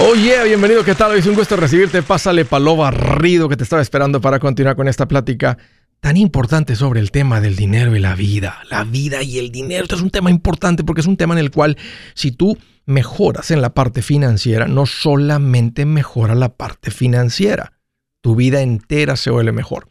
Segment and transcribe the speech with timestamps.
[0.00, 1.16] Oye, bienvenido, ¿qué tal?
[1.16, 2.04] Es un gusto recibirte.
[2.04, 5.58] Pásale palo barrido que te estaba esperando para continuar con esta plática
[5.98, 8.62] tan importante sobre el tema del dinero y la vida.
[8.70, 9.82] La vida y el dinero.
[9.82, 11.76] Esto es un tema importante porque es un tema en el cual
[12.14, 12.56] si tú
[12.86, 17.72] mejoras en la parte financiera, no solamente mejora la parte financiera,
[18.20, 19.88] tu vida entera se vuelve mejor.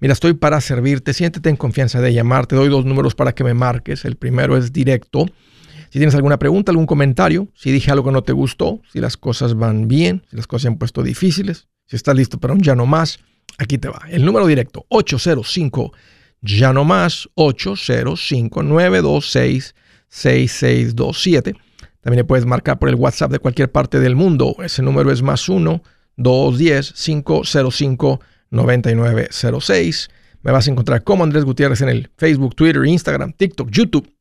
[0.00, 3.44] Mira, estoy para servirte, siéntete en confianza de llamar, te doy dos números para que
[3.44, 4.06] me marques.
[4.06, 5.26] El primero es directo
[5.96, 9.16] si tienes alguna pregunta, algún comentario, si dije algo que no te gustó, si las
[9.16, 12.60] cosas van bien, si las cosas se han puesto difíciles, si estás listo para un
[12.60, 13.18] ya no más,
[13.56, 14.02] aquí te va.
[14.10, 15.92] El número directo, 805
[16.42, 19.74] ya no más, 805 926
[20.10, 21.54] 6627.
[22.02, 24.54] También le puedes marcar por el WhatsApp de cualquier parte del mundo.
[24.62, 25.82] Ese número es más 1
[26.18, 28.20] 210 505
[28.50, 30.10] 9906.
[30.42, 34.12] Me vas a encontrar como Andrés Gutiérrez en el Facebook, Twitter, Instagram, TikTok, YouTube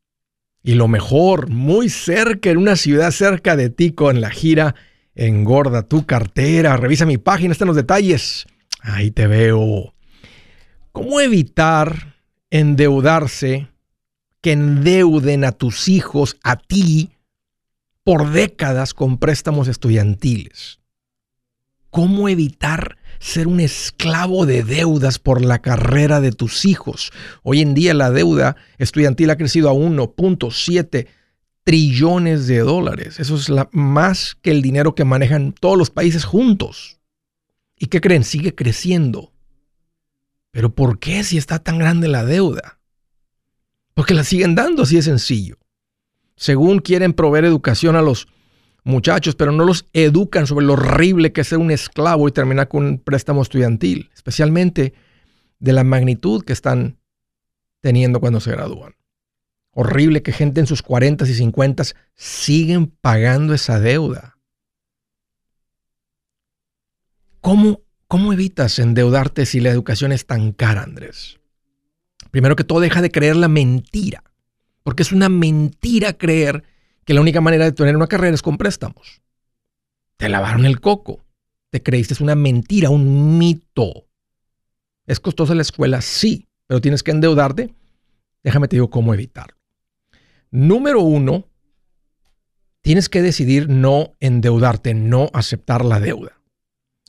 [0.66, 4.74] y lo mejor, muy cerca, en una ciudad cerca de ti con la gira
[5.14, 6.76] Engorda tu cartera.
[6.76, 8.48] Revisa mi página, están los detalles.
[8.82, 9.94] Ahí te veo.
[10.92, 12.16] ¿Cómo evitar
[12.50, 13.68] endeudarse,
[14.42, 17.12] que endeuden a tus hijos, a ti,
[18.04, 20.80] por décadas con préstamos estudiantiles?
[21.92, 27.12] ¿Cómo evitar ser un esclavo de deudas por la carrera de tus hijos.
[27.44, 31.08] Hoy en día la deuda estudiantil ha crecido a 1.7
[31.64, 33.20] trillones de dólares.
[33.20, 37.00] Eso es más que el dinero que manejan todos los países juntos.
[37.78, 38.24] ¿Y qué creen?
[38.24, 39.34] Sigue creciendo.
[40.52, 42.80] Pero ¿por qué si está tan grande la deuda?
[43.94, 45.58] Porque la siguen dando, así de sencillo.
[46.36, 48.28] Según quieren proveer educación a los
[48.86, 52.70] muchachos, pero no los educan sobre lo horrible que es ser un esclavo y terminar
[52.70, 54.94] con un préstamo estudiantil, especialmente
[55.60, 56.98] de la magnitud que están
[57.82, 58.96] teniendo cuando se gradúan.
[59.72, 61.84] Horrible que gente en sus 40 y 50
[62.14, 64.38] siguen pagando esa deuda.
[67.42, 71.40] ¿Cómo, ¿Cómo evitas endeudarte si la educación es tan cara, Andrés?
[72.32, 74.24] Primero que todo, deja de creer la mentira,
[74.84, 76.64] porque es una mentira creer
[77.06, 79.22] que la única manera de tener una carrera es con préstamos.
[80.18, 81.24] Te lavaron el coco.
[81.70, 84.08] Te creíste es una mentira, un mito.
[85.06, 86.02] ¿Es costosa la escuela?
[86.02, 87.74] Sí, pero tienes que endeudarte.
[88.44, 89.58] Déjame te digo cómo evitarlo.
[90.52, 91.48] Número uno,
[92.82, 96.42] tienes que decidir no endeudarte, no aceptar la deuda.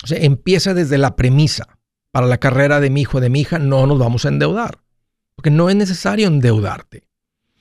[0.02, 1.78] O sea, empieza desde la premisa.
[2.10, 4.78] Para la carrera de mi hijo, de mi hija, no nos vamos a endeudar.
[5.34, 7.06] Porque no es necesario endeudarte.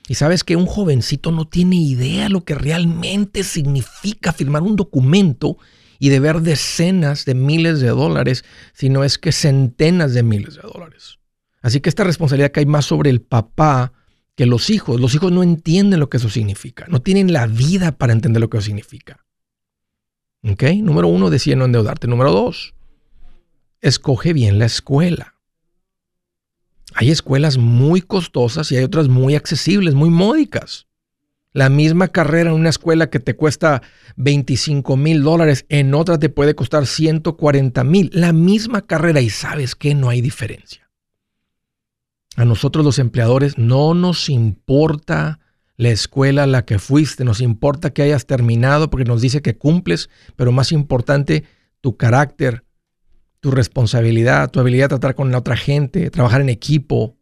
[0.08, 5.58] Y sabes que un jovencito no tiene idea lo que realmente significa firmar un documento
[5.98, 11.18] y deber decenas de miles de dólares, sino es que centenas de miles de dólares.
[11.62, 13.94] Así que esta responsabilidad cae más sobre el papá
[14.36, 15.00] que los hijos.
[15.00, 18.50] Los hijos no entienden lo que eso significa, no tienen la vida para entender lo
[18.50, 19.26] que eso significa.
[20.44, 20.64] ¿Ok?
[20.84, 22.08] Número uno, decide no endeudarte.
[22.08, 22.76] Número dos,
[23.82, 25.35] escoge bien la escuela.
[26.94, 30.88] Hay escuelas muy costosas y hay otras muy accesibles, muy módicas.
[31.52, 33.82] La misma carrera en una escuela que te cuesta
[34.18, 38.10] 25 mil dólares, en otra te puede costar 140 mil.
[38.14, 40.90] La misma carrera y sabes que no hay diferencia.
[42.36, 45.40] A nosotros los empleadores no nos importa
[45.78, 49.58] la escuela a la que fuiste, nos importa que hayas terminado porque nos dice que
[49.58, 51.46] cumples, pero más importante,
[51.80, 52.65] tu carácter,
[53.40, 57.16] tu responsabilidad, tu habilidad de tratar con la otra gente, trabajar en equipo,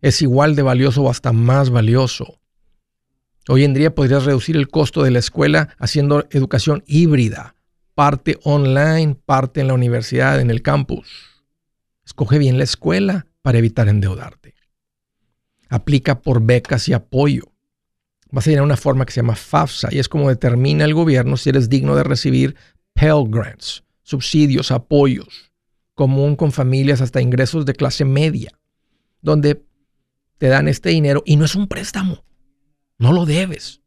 [0.00, 2.40] es igual de valioso o hasta más valioso.
[3.48, 7.54] Hoy en día podrías reducir el costo de la escuela haciendo educación híbrida,
[7.94, 11.08] parte online, parte en la universidad, en el campus.
[12.04, 14.54] Escoge bien la escuela para evitar endeudarte.
[15.68, 17.52] Aplica por becas y apoyo.
[18.30, 21.36] Vas a a una forma que se llama FAFSA y es como determina el gobierno
[21.36, 22.56] si eres digno de recibir
[22.94, 25.52] Pell Grants subsidios, apoyos,
[25.94, 28.58] común con familias hasta ingresos de clase media,
[29.22, 29.64] donde
[30.36, 32.24] te dan este dinero y no es un préstamo,
[32.98, 33.82] no lo debes.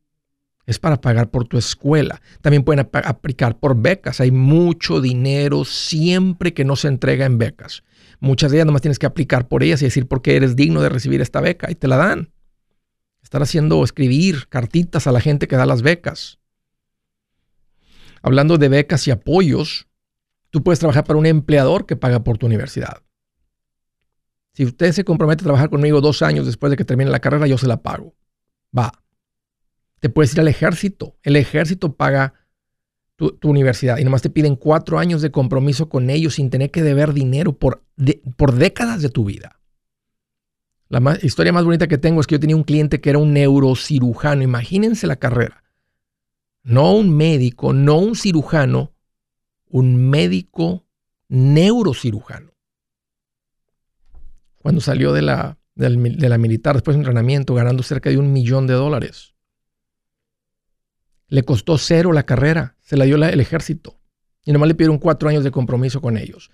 [0.65, 2.21] Es para pagar por tu escuela.
[2.39, 4.21] También pueden aplicar por becas.
[4.21, 7.83] Hay mucho dinero siempre que no se entrega en becas.
[8.21, 10.81] Muchas de ellas nomás tienes que aplicar por ellas y decir por qué eres digno
[10.81, 12.31] de recibir esta beca y te la dan.
[13.21, 16.39] Estar haciendo, escribir cartitas a la gente que da las becas.
[18.21, 19.89] Hablando de becas y apoyos,
[20.53, 23.01] Tú puedes trabajar para un empleador que paga por tu universidad.
[24.53, 27.47] Si usted se compromete a trabajar conmigo dos años después de que termine la carrera,
[27.47, 28.13] yo se la pago.
[28.77, 28.91] Va.
[29.99, 31.17] Te puedes ir al ejército.
[31.23, 32.35] El ejército paga
[33.15, 36.83] tu, universidad y nomás te piden cuatro años de compromiso con ellos sin tener que
[36.83, 37.83] deber dinero por,
[38.37, 39.59] por décadas de tu vida.
[40.87, 43.33] La historia más bonita que tengo es que yo tenía un cliente que era un
[43.33, 44.43] neurocirujano.
[44.43, 45.63] Imagínense la carrera.
[46.61, 48.92] No un médico, no un cirujano,
[49.73, 50.85] un médico
[51.29, 52.53] neurocirujano.
[54.59, 58.67] Cuando salió de la, de la militar después de entrenamiento ganando cerca de un millón
[58.67, 59.33] de dólares.
[61.27, 63.99] Le costó cero la carrera, se la dio el ejército.
[64.45, 66.51] Y nomás le pidieron cuatro años de compromiso con ellos.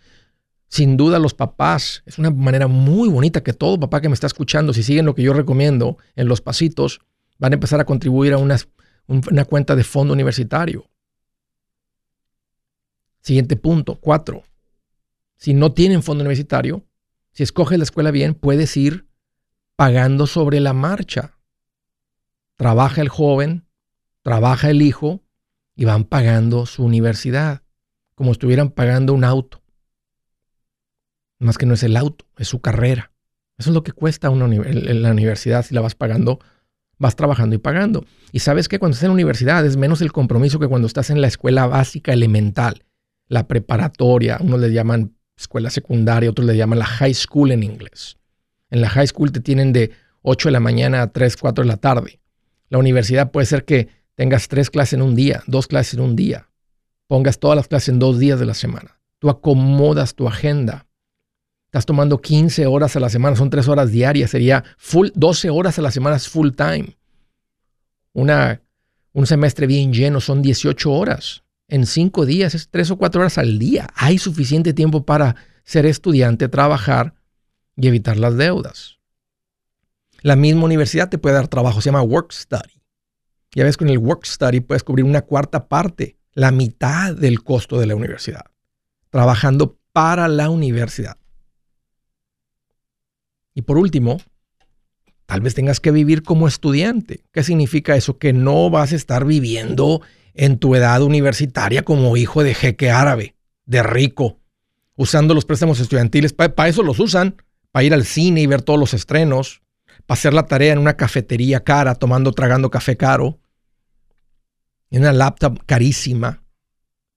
[0.69, 4.27] Sin duda los papás, es una manera muy bonita que todo papá que me está
[4.27, 7.01] escuchando, si siguen lo que yo recomiendo en los pasitos,
[7.38, 8.56] van a empezar a contribuir a una,
[9.07, 10.88] una cuenta de fondo universitario.
[13.29, 14.41] Siguiente punto, cuatro.
[15.35, 16.83] Si no tienen fondo universitario,
[17.31, 19.07] si escoges la escuela bien, puedes ir
[19.75, 21.37] pagando sobre la marcha.
[22.55, 23.67] Trabaja el joven,
[24.23, 25.21] trabaja el hijo
[25.75, 27.61] y van pagando su universidad,
[28.15, 29.61] como estuvieran pagando un auto.
[31.37, 33.11] Más que no es el auto, es su carrera.
[33.59, 36.39] Eso es lo que cuesta una la universidad si la vas pagando,
[36.97, 38.05] vas trabajando y pagando.
[38.31, 41.11] Y sabes que cuando estás en la universidad es menos el compromiso que cuando estás
[41.11, 42.85] en la escuela básica elemental,
[43.29, 48.17] la preparatoria, unos le llaman escuela secundaria, otros le llaman la high school en inglés.
[48.69, 49.91] En la high school te tienen de
[50.23, 52.19] 8 de la mañana a 3, 4 de la tarde.
[52.67, 56.17] La universidad puede ser que tengas tres clases en un día, dos clases en un
[56.17, 56.49] día.
[57.07, 58.99] Pongas todas las clases en dos días de la semana.
[59.19, 60.89] Tú acomodas tu agenda
[61.69, 65.77] estás tomando 15 horas a la semana, son 3 horas diarias, sería full, 12 horas
[65.77, 66.97] a la semana es full time.
[68.13, 68.63] Una,
[69.13, 71.43] un semestre bien lleno son 18 horas.
[71.69, 73.88] En 5 días es 3 o 4 horas al día.
[73.95, 77.13] Hay suficiente tiempo para ser estudiante, trabajar
[77.75, 78.98] y evitar las deudas.
[80.21, 82.81] La misma universidad te puede dar trabajo, se llama Work Study.
[83.54, 87.80] Ya ves, con el Work Study puedes cubrir una cuarta parte, la mitad del costo
[87.80, 88.45] de la universidad,
[89.12, 91.18] trabajando para la universidad.
[93.54, 94.19] Y por último,
[95.27, 97.24] tal vez tengas que vivir como estudiante.
[97.31, 98.18] ¿Qué significa eso?
[98.18, 100.01] Que no vas a estar viviendo
[100.41, 104.39] en tu edad universitaria como hijo de jeque árabe, de rico,
[104.95, 106.31] usando los préstamos estudiantiles.
[106.31, 107.36] Para eso los usan,
[107.71, 109.62] para ir al cine y ver todos los estrenos,
[110.06, 113.38] para hacer la tarea en una cafetería cara, tomando, tragando café caro,
[114.89, 116.41] en una laptop carísima.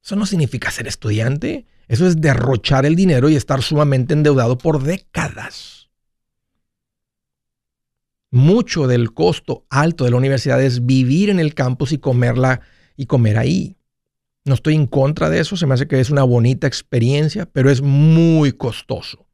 [0.02, 1.64] Eso no significa ser estudiante.
[1.86, 5.90] Eso es derrochar el dinero y estar sumamente endeudado por décadas.
[8.32, 12.62] Mucho del costo alto de la universidad es vivir en el campus y comerla
[12.96, 13.76] y comer ahí.
[14.44, 17.70] No estoy en contra de eso, se me hace que es una bonita experiencia, pero
[17.70, 19.26] es muy costoso.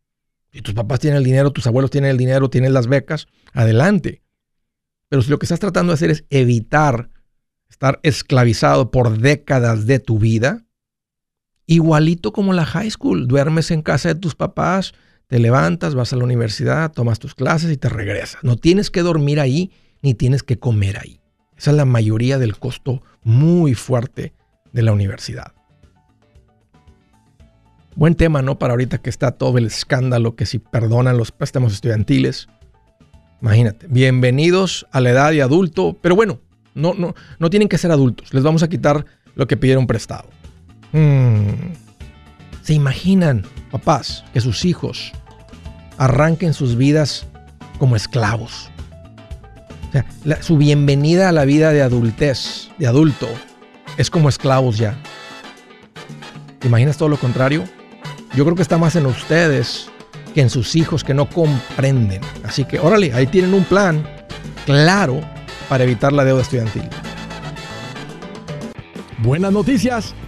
[0.53, 4.23] Si tus papás tienen el dinero, tus abuelos tienen el dinero, tienen las becas, adelante.
[5.09, 7.11] Pero si lo que estás tratando de hacer es evitar
[7.71, 10.67] estar esclavizado por décadas de tu vida,
[11.67, 14.95] igualito como la high school, duermes en casa de tus papás,
[15.27, 18.43] te levantas, vas a la universidad, tomas tus clases y te regresas.
[18.43, 19.71] No tienes que dormir ahí
[20.03, 21.21] ni tienes que comer ahí.
[21.59, 24.33] Esa es la mayoría del costo muy fuerte
[24.73, 25.53] de la universidad.
[27.97, 28.61] Buen tema, ¿no?
[28.61, 32.47] Para ahorita que está todo el escándalo que si perdonan los préstamos estudiantiles.
[33.43, 36.41] Imagínate, bienvenidos a la edad de adulto, pero bueno,
[36.77, 38.33] no, no, no tienen que ser adultos.
[38.33, 39.05] Les vamos a quitar
[39.35, 40.29] lo que pidieron prestado.
[40.93, 41.73] Hmm.
[42.63, 45.11] ¿Se imaginan, papás, que sus hijos
[45.97, 47.27] arranquen sus vidas
[47.81, 48.71] como esclavos?
[49.89, 53.29] O sea, su bienvenida a la vida de adultez, de adulto,
[53.97, 54.97] es como esclavos ya.
[56.59, 57.65] ¿Te imaginas todo lo contrario?
[58.35, 59.89] Yo creo que está más en ustedes
[60.35, 62.21] que en sus hijos que no comprenden.
[62.45, 64.07] Así que, órale, ahí tienen un plan
[64.67, 65.21] claro
[65.69, 66.89] para evitar la deuda estudiantil.
[69.19, 70.15] Buenas noticias.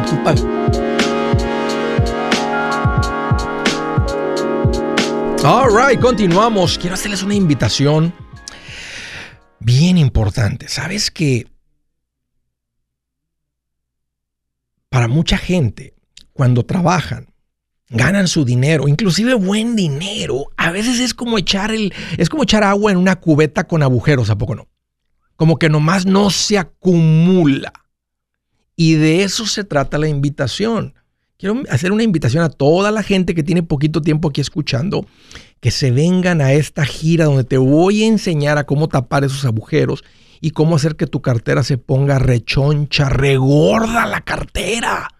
[0.00, 0.42] Y tú pagas.
[5.44, 6.78] All right, continuamos.
[6.78, 8.14] Quiero hacerles una invitación
[9.58, 10.68] bien importante.
[10.68, 11.46] Sabes que
[14.88, 15.94] para mucha gente,
[16.32, 17.32] cuando trabajan,
[17.88, 22.64] ganan su dinero, inclusive buen dinero, a veces es como echar el, es como echar
[22.64, 24.68] agua en una cubeta con agujeros, ¿a poco no?
[25.36, 27.72] Como que nomás no se acumula.
[28.80, 30.94] Y de eso se trata la invitación.
[31.38, 35.06] Quiero hacer una invitación a toda la gente que tiene poquito tiempo aquí escuchando,
[35.60, 39.44] que se vengan a esta gira donde te voy a enseñar a cómo tapar esos
[39.44, 40.02] agujeros
[40.40, 45.10] y cómo hacer que tu cartera se ponga rechoncha, regorda la cartera.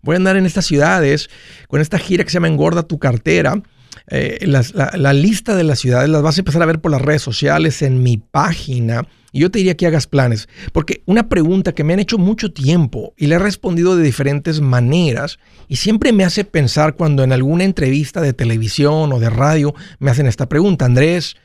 [0.00, 1.28] Voy a andar en estas ciudades
[1.68, 3.62] con esta gira que se llama Engorda tu cartera.
[4.08, 7.20] Eh, la lista de las ciudades las vas a empezar a ver por las redes
[7.20, 9.06] sociales en mi página.
[9.40, 13.14] Yo te diría que hagas planes, porque una pregunta que me han hecho mucho tiempo
[13.16, 15.38] y le he respondido de diferentes maneras
[15.68, 20.10] y siempre me hace pensar cuando en alguna entrevista de televisión o de radio me
[20.10, 21.36] hacen esta pregunta, Andrés,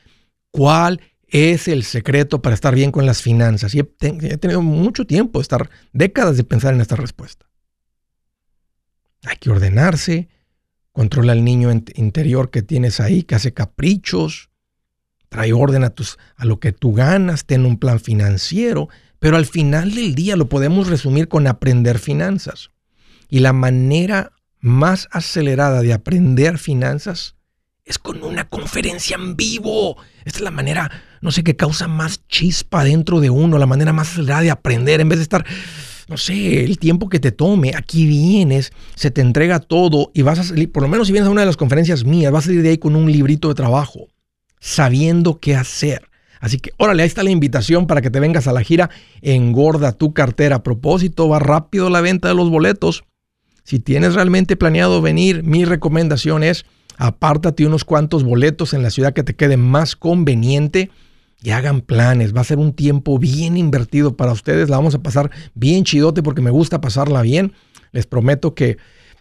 [0.50, 3.74] ¿cuál es el secreto para estar bien con las finanzas?
[3.74, 7.46] Y he, te- he tenido mucho tiempo, estar décadas de pensar en esta respuesta.
[9.24, 10.28] Hay que ordenarse,
[10.92, 14.50] controla al niño int- interior que tienes ahí, que hace caprichos,
[15.32, 19.46] trae orden a, tus, a lo que tú ganas, ten un plan financiero, pero al
[19.46, 22.70] final del día lo podemos resumir con aprender finanzas.
[23.30, 27.36] Y la manera más acelerada de aprender finanzas
[27.86, 29.96] es con una conferencia en vivo.
[30.26, 30.90] Esta es la manera,
[31.22, 35.00] no sé, que causa más chispa dentro de uno, la manera más acelerada de aprender
[35.00, 35.46] en vez de estar,
[36.08, 37.72] no sé, el tiempo que te tome.
[37.74, 41.28] Aquí vienes, se te entrega todo y vas a salir, por lo menos si vienes
[41.28, 43.54] a una de las conferencias mías, vas a salir de ahí con un librito de
[43.54, 44.08] trabajo,
[44.62, 46.08] sabiendo qué hacer.
[46.40, 48.90] Así que, órale, ahí está la invitación para que te vengas a la gira
[49.20, 50.56] Engorda tu cartera.
[50.56, 53.02] A propósito, va rápido la venta de los boletos.
[53.64, 56.64] Si tienes realmente planeado venir, mi recomendación es
[56.96, 60.90] apártate unos cuantos boletos en la ciudad que te quede más conveniente
[61.42, 62.34] y hagan planes.
[62.34, 64.70] Va a ser un tiempo bien invertido para ustedes.
[64.70, 67.52] La vamos a pasar bien chidote porque me gusta pasarla bien.
[67.90, 68.78] Les prometo que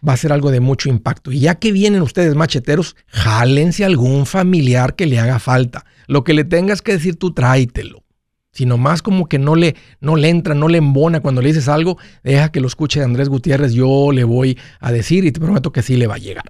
[0.08, 1.32] va a ser algo de mucho impacto.
[1.32, 5.86] Y ya que vienen ustedes macheteros, jálense algún familiar que le haga falta.
[6.08, 8.04] Lo que le tengas que decir tú, tráetelo.
[8.52, 11.70] Si nomás como que no le, no le entra, no le embona cuando le dices
[11.70, 15.72] algo, deja que lo escuche Andrés Gutiérrez, yo le voy a decir y te prometo
[15.72, 16.44] que sí le va a llegar.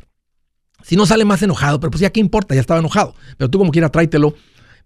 [0.84, 3.13] Si no sale más enojado, pero pues ya qué importa, ya estaba enojado.
[3.38, 4.34] Pero tú como quiera tráetelo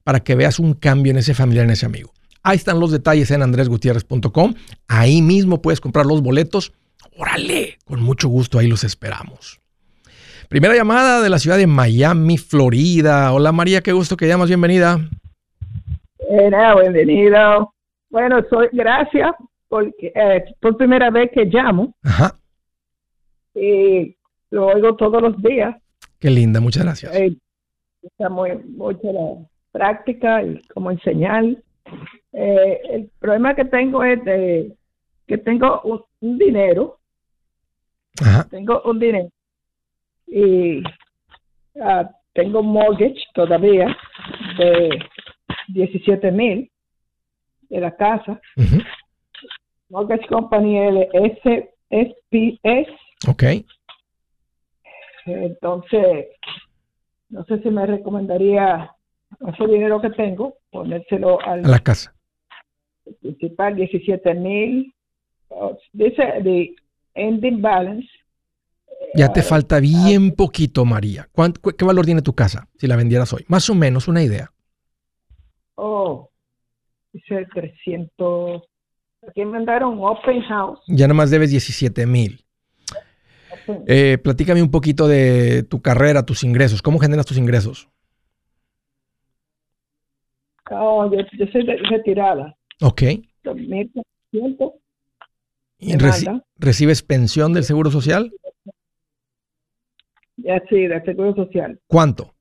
[0.03, 2.11] para que veas un cambio en ese familiar, en ese amigo.
[2.43, 4.53] Ahí están los detalles en andresgutierrez.com.
[4.87, 6.73] Ahí mismo puedes comprar los boletos.
[7.17, 9.59] Órale, con mucho gusto ahí los esperamos.
[10.49, 13.33] Primera llamada de la ciudad de Miami, Florida.
[13.33, 14.99] Hola María, qué gusto que llamas, bienvenida.
[16.29, 17.73] Era, bienvenido.
[18.09, 19.31] Bueno, soy, gracias,
[19.67, 22.35] porque eh, por primera vez que llamo Ajá,
[23.53, 24.15] y
[24.51, 25.75] lo oigo todos los días.
[26.19, 27.15] qué linda, muchas gracias.
[27.15, 27.35] Eh,
[28.03, 31.43] está muy mucho la práctica y cómo enseñar.
[32.33, 34.71] Eh, el problema que tengo es de
[35.27, 36.99] que tengo un, un dinero,
[38.21, 39.29] Ajá, tengo un dinero
[40.27, 40.81] y
[41.81, 43.95] ah, tengo un mortgage todavía
[44.57, 44.89] de
[45.69, 46.71] 17 mil
[47.69, 48.39] de la casa.
[48.57, 48.81] ujú,
[49.89, 52.87] Mortgage Company LS, SPS.
[53.27, 53.43] ok.
[55.25, 56.27] Entonces,
[57.29, 58.91] no sé si me recomendaría
[59.47, 62.13] ese dinero que tengo, ponérselo A al la casa.
[63.21, 64.93] principal, 17 mil.
[65.93, 66.75] Dice the
[67.13, 68.07] ending balance
[69.13, 71.29] Ya te falta bien poquito, María.
[71.77, 73.45] ¿Qué valor tiene tu casa si la vendieras hoy?
[73.47, 74.51] Más o menos, una idea.
[75.75, 76.29] Oh,
[77.13, 78.61] dice 300.
[79.27, 80.79] Aquí me mandaron Open House.
[80.87, 82.45] Ya nomás debes 17 mil.
[83.87, 86.81] Eh, platícame un poquito de tu carrera, tus ingresos.
[86.81, 87.89] ¿Cómo generas tus ingresos?
[90.71, 92.55] Oh, yo, soy retirada.
[92.81, 93.03] Ok.
[95.77, 95.95] ¿Y
[96.57, 98.31] ¿Recibes pensión del Seguro Social?
[100.37, 101.79] Ya, sí, del Seguro Social.
[101.87, 102.33] ¿Cuánto?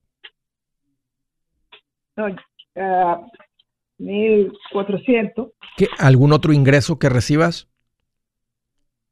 [2.16, 3.26] No, uh,
[3.98, 5.52] 1.400.
[5.76, 7.68] ¿Qué, ¿Algún otro ingreso que recibas?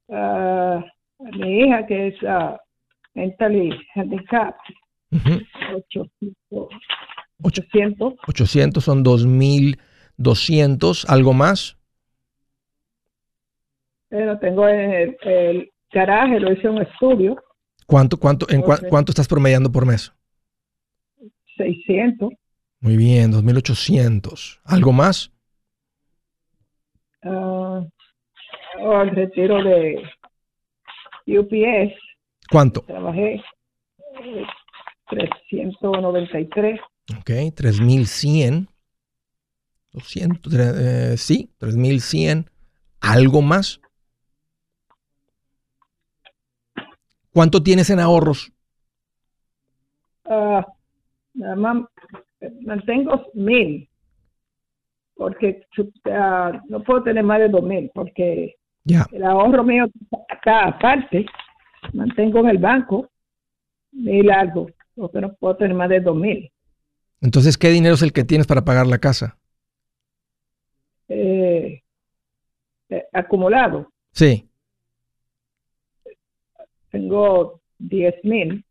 [0.07, 0.81] Uh,
[1.39, 2.57] mi hija, que es uh,
[3.15, 4.75] mentally handicapped,
[5.75, 6.69] 800.
[7.43, 8.15] 800.
[8.27, 11.05] 800 son 2.200.
[11.09, 11.79] ¿Algo más?
[14.13, 17.43] Pero tengo el, el garaje, lo hice un estudio.
[17.87, 20.13] ¿Cuánto, cuánto, en cuánto estás promediando por mes?
[21.57, 22.29] 600.
[22.81, 24.61] Muy bien, 2.800.
[24.67, 25.33] ¿Algo más?
[27.25, 27.87] Uh,
[29.01, 30.03] el retiro de
[31.27, 31.95] UPS.
[32.51, 32.83] ¿Cuánto?
[32.83, 33.43] Trabajé
[35.09, 36.81] 393.
[37.19, 38.69] Ok, 3.100.
[39.93, 42.51] 200, eh, sí, 3.100.
[43.01, 43.82] ¿Algo más?
[47.33, 48.53] ¿Cuánto tienes en ahorros?
[50.25, 50.63] Uh,
[51.35, 51.85] nada más
[52.61, 53.89] mantengo mil,
[55.15, 59.87] porque uh, no puedo tener más de dos mil, porque el ahorro mío
[60.29, 61.27] está aparte,
[61.93, 63.09] mantengo en el banco
[63.93, 66.51] mil algo, porque no puedo tener más de dos mil.
[67.21, 69.39] Entonces, ¿qué dinero es el que tienes para pagar la casa?
[71.09, 71.83] Eh,
[72.89, 73.93] eh, acumulado.
[74.13, 74.49] Sí.
[76.93, 78.65] Tengo 10 mil.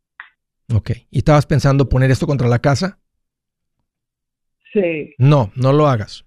[0.74, 0.92] Ok.
[1.10, 3.00] ¿Y estabas pensando poner esto contra la casa?
[4.72, 5.13] Sí.
[5.18, 6.24] No, no lo hagas.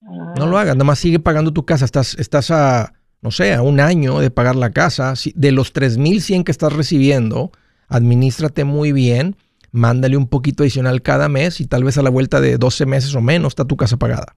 [0.00, 1.84] No lo hagas, nada más sigue pagando tu casa.
[1.84, 5.14] Estás, estás a, no sé, a un año de pagar la casa.
[5.34, 7.50] De los 3.100 que estás recibiendo,
[7.88, 9.36] administrate muy bien,
[9.72, 13.14] mándale un poquito adicional cada mes y tal vez a la vuelta de 12 meses
[13.14, 14.36] o menos está tu casa pagada.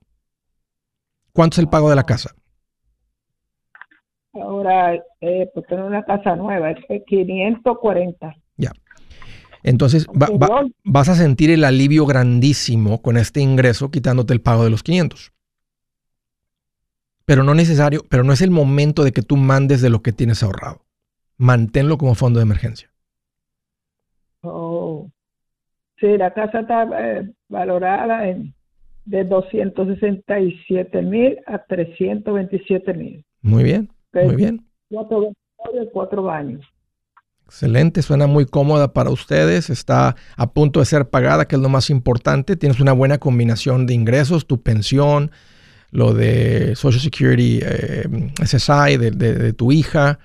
[1.32, 2.34] ¿Cuánto es el pago de la casa?
[4.34, 8.34] Ahora, eh, pues tener una casa nueva, es 540.
[8.56, 8.72] Ya.
[9.62, 10.06] Entonces
[10.84, 15.32] vas a sentir el alivio grandísimo con este ingreso quitándote el pago de los 500.
[17.24, 20.12] Pero no necesario, pero no es el momento de que tú mandes de lo que
[20.12, 20.84] tienes ahorrado.
[21.38, 22.90] Manténlo como fondo de emergencia.
[24.42, 25.10] Oh.
[25.98, 28.54] Sí, la casa está eh, valorada en
[29.06, 33.24] de 267 mil a 327 mil.
[33.42, 33.90] Muy bien.
[34.14, 34.66] Muy bien.
[34.88, 35.32] Cuatro,
[35.92, 36.64] cuatro baños.
[37.46, 41.68] Excelente, suena muy cómoda para ustedes, está a punto de ser pagada, que es lo
[41.68, 42.56] más importante.
[42.56, 45.30] Tienes una buena combinación de ingresos, tu pensión,
[45.90, 50.18] lo de Social Security, eh, SSI de, tu hija,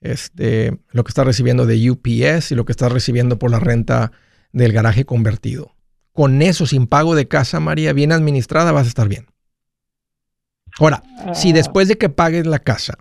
[0.00, 4.10] este, lo que estás recibiendo de UPS y lo que estás recibiendo por la renta
[4.52, 5.76] del garaje convertido.
[6.12, 9.26] Con eso, sin pago de casa, María, bien administrada, vas a estar bien.
[10.78, 11.02] Ahora,
[11.34, 11.54] si ah.
[11.54, 12.94] después de que pagues la casa,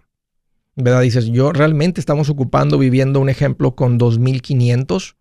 [0.84, 1.02] ¿verdad?
[1.02, 5.16] Dices, yo realmente estamos ocupando, viviendo un ejemplo con 2.500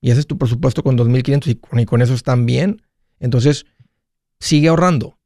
[0.00, 2.82] y ese es tu presupuesto con 2.500 y, y con eso están bien.
[3.20, 3.66] Entonces,
[4.38, 5.18] sigue ahorrando,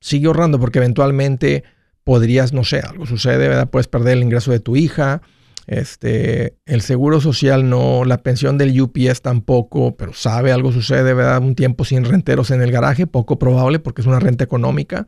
[0.00, 1.64] sigue ahorrando porque eventualmente
[2.04, 3.70] podrías, no sé, algo sucede, ¿verdad?
[3.70, 5.22] Puedes perder el ingreso de tu hija,
[5.66, 11.42] este, el seguro social no, la pensión del UPS tampoco, pero sabe algo sucede, ¿verdad?
[11.42, 15.06] Un tiempo sin renteros en el garaje, poco probable porque es una renta económica.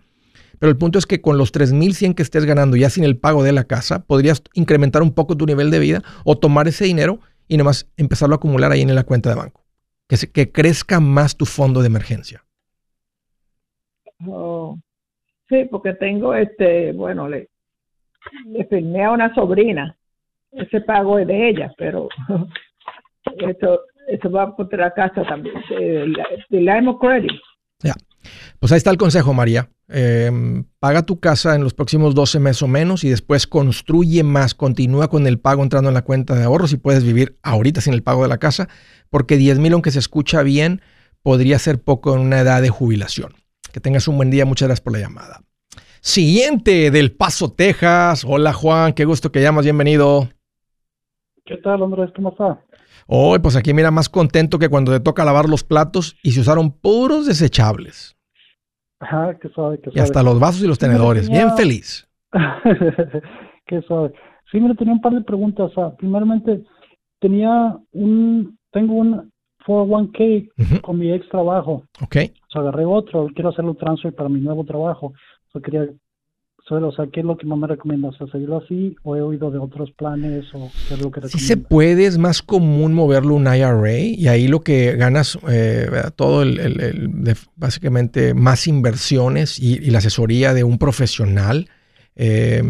[0.60, 3.42] Pero el punto es que con los 3.100 que estés ganando ya sin el pago
[3.42, 7.18] de la casa, podrías incrementar un poco tu nivel de vida o tomar ese dinero
[7.48, 9.64] y nomás empezarlo a acumular ahí en la cuenta de banco.
[10.06, 12.44] Que, que crezca más tu fondo de emergencia.
[14.26, 14.78] Oh,
[15.48, 17.48] sí, porque tengo este, bueno, le,
[18.44, 19.96] le firmé a una sobrina.
[20.52, 22.08] Ese pago es de ella, pero
[23.48, 25.56] esto, eso va por la casa también.
[25.70, 26.14] El,
[26.50, 27.32] el credit.
[27.78, 27.94] Ya.
[28.60, 29.70] Pues ahí está el consejo, María.
[29.88, 34.54] Em, paga tu casa en los próximos 12 meses o menos y después construye más,
[34.54, 37.94] continúa con el pago entrando en la cuenta de ahorros y puedes vivir ahorita sin
[37.94, 38.68] el pago de la casa,
[39.08, 40.82] porque 10 mil, aunque se escucha bien,
[41.22, 43.32] podría ser poco en una edad de jubilación.
[43.72, 45.40] Que tengas un buen día, muchas gracias por la llamada.
[46.02, 48.24] Siguiente del Paso, Texas.
[48.28, 50.28] Hola Juan, qué gusto que llamas, bienvenido.
[51.46, 52.10] ¿Qué tal, Andrés?
[52.14, 52.62] ¿Cómo está?
[53.06, 56.40] Hoy, pues aquí mira más contento que cuando te toca lavar los platos y se
[56.40, 58.19] usaron puros desechables.
[59.00, 59.98] Ajá, qué suave, qué suave.
[59.98, 61.28] Y hasta los vasos y los tenedores.
[61.28, 62.08] Bien feliz.
[63.66, 64.12] qué suave.
[64.50, 65.72] Sí, mira, tenía un par de preguntas.
[65.98, 66.62] primeramente,
[67.18, 69.30] tenía un, tengo un
[69.66, 71.84] 401k con mi ex trabajo.
[72.02, 72.16] Ok.
[72.16, 75.06] O sea, agarré otro, quiero hacerlo transfer para mi nuevo trabajo.
[75.06, 75.88] O sea, quería
[76.70, 78.14] o sea, ¿qué es lo que más me recomiendas?
[78.30, 81.56] ¿Seguirlo así o he oído de otros planes o qué es lo que Sí se
[81.56, 87.36] puede, es más común moverlo un IRA y ahí lo que ganas, eh, todo el,
[87.56, 91.68] básicamente más inversiones y, la asesoría de un profesional.
[92.14, 92.62] Eh,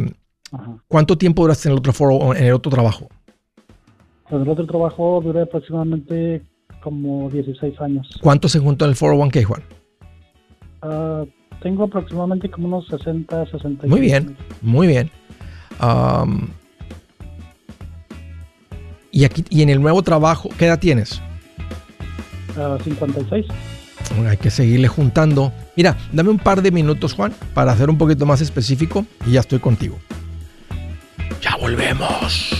[0.88, 3.08] ¿Cuánto tiempo duraste en el otro foro, en el otro trabajo?
[4.30, 6.42] En el otro trabajo duré aproximadamente
[6.82, 8.18] como 16 años.
[8.22, 9.62] ¿Cuánto se juntó en el 401k, Juan?
[10.82, 11.26] Uh,
[11.62, 13.86] tengo aproximadamente como unos 60, 60.
[13.86, 15.10] Muy bien, muy bien.
[19.10, 21.20] y aquí y en el nuevo trabajo, ¿qué edad tienes?
[22.84, 23.46] 56.
[24.28, 25.52] hay que seguirle juntando.
[25.76, 29.40] Mira, dame un par de minutos, Juan, para hacer un poquito más específico y ya
[29.40, 29.98] estoy contigo.
[31.40, 32.59] Ya volvemos.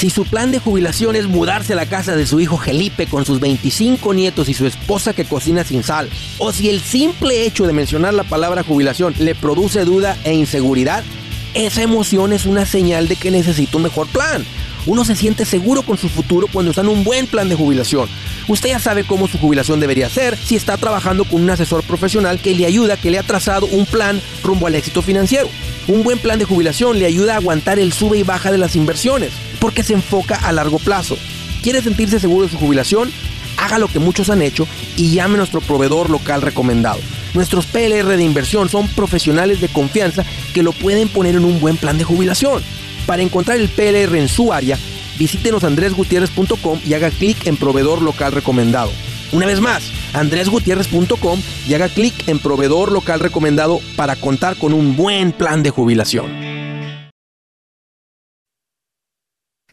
[0.00, 3.26] Si su plan de jubilación es mudarse a la casa de su hijo Felipe con
[3.26, 6.08] sus 25 nietos y su esposa que cocina sin sal,
[6.38, 11.04] o si el simple hecho de mencionar la palabra jubilación le produce duda e inseguridad,
[11.52, 14.42] esa emoción es una señal de que necesita un mejor plan.
[14.86, 18.08] Uno se siente seguro con su futuro cuando está en un buen plan de jubilación.
[18.48, 22.40] Usted ya sabe cómo su jubilación debería ser si está trabajando con un asesor profesional
[22.40, 25.50] que le ayuda, que le ha trazado un plan rumbo al éxito financiero.
[25.88, 28.76] Un buen plan de jubilación le ayuda a aguantar el sube y baja de las
[28.76, 29.30] inversiones
[29.60, 31.16] porque se enfoca a largo plazo.
[31.62, 33.12] ¿Quiere sentirse seguro de su jubilación?
[33.58, 37.00] Haga lo que muchos han hecho y llame a nuestro proveedor local recomendado.
[37.34, 41.76] Nuestros PLR de inversión son profesionales de confianza que lo pueden poner en un buen
[41.76, 42.62] plan de jubilación.
[43.06, 44.78] Para encontrar el PLR en su área,
[45.18, 48.90] visítenos andresgutierrez.com y haga clic en proveedor local recomendado.
[49.32, 54.96] Una vez más, andresgutierrez.com y haga clic en proveedor local recomendado para contar con un
[54.96, 56.69] buen plan de jubilación.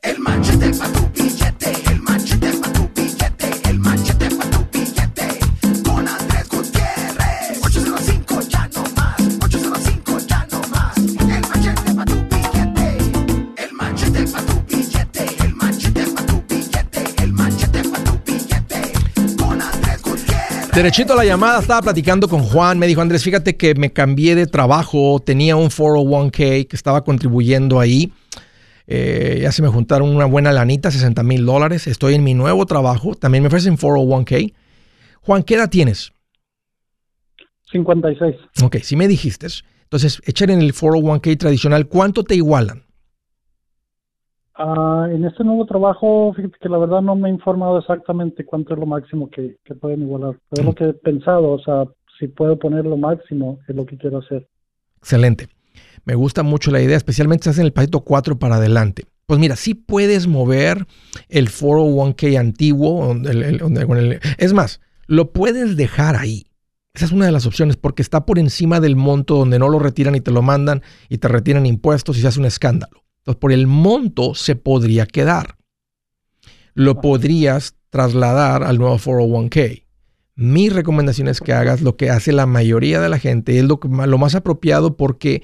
[0.07, 5.39] El machete para tu billete, el machete para tu billete, el machete para tu billete.
[5.83, 7.59] Con Andrés Gutiérrez.
[7.61, 10.97] 805 ya no más, 805 ya no más.
[10.97, 12.97] El machete para tu billete,
[13.57, 18.81] el machete para tu billete, el machete para tu billete, el machete para tu billete.
[19.37, 20.71] Con Andrés Gutiérrez.
[20.73, 24.35] Derechito a la llamada, estaba platicando con Juan, me dijo Andrés, fíjate que me cambié
[24.35, 28.13] de trabajo, tenía un 401k que estaba contribuyendo ahí
[28.87, 31.87] eh, ya se me juntaron una buena lanita, 60 mil dólares.
[31.87, 33.13] Estoy en mi nuevo trabajo.
[33.15, 34.53] También me ofrecen 401k.
[35.21, 36.13] Juan, ¿qué edad tienes?
[37.71, 38.35] 56.
[38.63, 39.47] Ok, si me dijiste.
[39.83, 42.83] Entonces, echar en el 401k tradicional, ¿cuánto te igualan?
[44.55, 48.73] Ah, en este nuevo trabajo, fíjate que la verdad no me he informado exactamente cuánto
[48.73, 50.39] es lo máximo que, pueden igualar.
[50.51, 51.85] es lo que he pensado, o sea,
[52.17, 54.47] si puedo poner lo máximo, es lo que quiero hacer.
[54.97, 55.47] Excelente.
[56.07, 59.03] Me gusta mucho la idea, especialmente si estás en el pasito 4 para adelante.
[59.25, 60.87] Pues mira, sí puedes mover
[61.27, 63.13] el 401k antiguo.
[64.37, 66.45] es más, lo puedes dejar ahí.
[66.93, 69.79] Esa es una de las opciones porque está por encima del monto donde no lo
[69.79, 73.03] retiran y te lo mandan y te retiran impuestos y se hace un escándalo.
[73.17, 75.57] Entonces, por el monto se podría quedar.
[76.73, 79.83] Lo podrías trasladar al nuevo 401k.
[80.35, 83.59] Mi recomendación es que hagas lo que hace la mayoría de la gente.
[83.59, 85.43] Es lo, lo más apropiado porque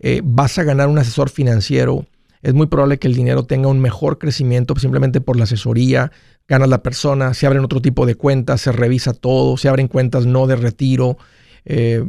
[0.00, 2.06] eh, vas a ganar un asesor financiero.
[2.42, 6.12] Es muy probable que el dinero tenga un mejor crecimiento simplemente por la asesoría.
[6.46, 10.26] Ganas la persona, se abren otro tipo de cuentas, se revisa todo, se abren cuentas
[10.26, 11.18] no de retiro,
[11.64, 12.04] eh,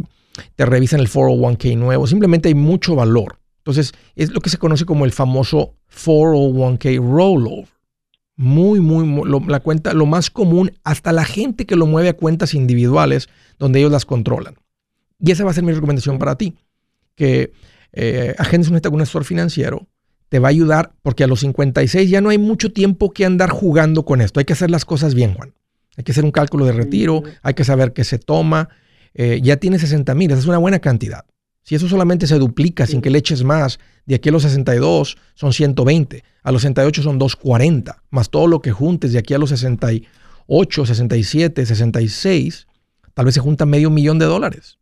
[0.55, 2.05] te revisan el 401k nuevo.
[2.05, 3.39] Simplemente hay mucho valor.
[3.59, 7.67] Entonces, es lo que se conoce como el famoso 401k rollover.
[8.39, 12.53] Muy, muy, la cuenta, lo más común, hasta la gente que lo mueve a cuentas
[12.53, 14.55] individuales donde ellos las controlan.
[15.19, 16.55] Y esa va a ser mi recomendación para ti,
[17.15, 17.51] que
[17.99, 19.87] eh, agendas un asesor financiero,
[20.29, 23.49] te va a ayudar porque a los 56 ya no hay mucho tiempo que andar
[23.49, 24.39] jugando con esto.
[24.39, 25.55] Hay que hacer las cosas bien, Juan.
[25.97, 28.69] Hay que hacer un cálculo de retiro, hay que saber qué se toma.
[29.15, 31.25] Eh, ya tienes 60 mil, esa es una buena cantidad.
[31.63, 35.17] Si eso solamente se duplica sin que le eches más, de aquí a los 62
[35.33, 39.39] son 120, a los 68 son 240, más todo lo que juntes de aquí a
[39.39, 42.67] los 68, 67, 66,
[43.15, 44.77] tal vez se junta medio millón de dólares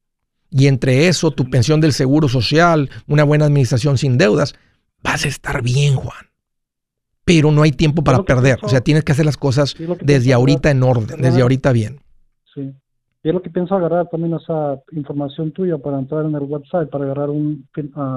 [0.57, 4.55] y entre eso tu pensión del seguro social, una buena administración sin deudas,
[5.03, 6.27] vas a estar bien, Juan.
[7.25, 8.59] Pero no hay tiempo para perder.
[8.61, 11.99] o sea, tienes que hacer las cosas desde ahorita en orden, desde ahorita bien.
[12.53, 12.71] Sí.
[13.21, 16.89] Y es lo que pienso agarrar también esa información tuya para entrar en el website,
[16.89, 17.67] para agarrar un